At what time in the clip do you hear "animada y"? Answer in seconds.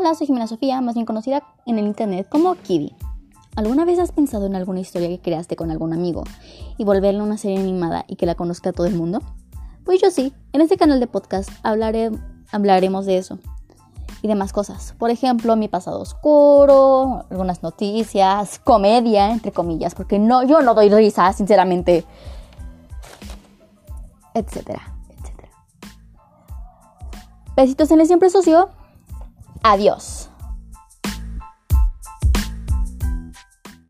7.58-8.14